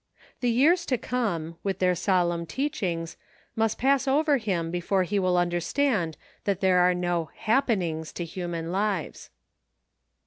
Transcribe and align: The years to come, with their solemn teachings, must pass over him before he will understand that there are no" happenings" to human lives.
The 0.39 0.49
years 0.49 0.87
to 0.87 0.97
come, 0.97 1.57
with 1.61 1.77
their 1.77 1.93
solemn 1.93 2.47
teachings, 2.47 3.17
must 3.55 3.77
pass 3.77 4.07
over 4.07 4.37
him 4.37 4.71
before 4.71 5.03
he 5.03 5.19
will 5.19 5.37
understand 5.37 6.17
that 6.45 6.59
there 6.59 6.79
are 6.79 6.95
no" 6.95 7.29
happenings" 7.45 8.11
to 8.13 8.25
human 8.25 8.71
lives. 8.71 9.29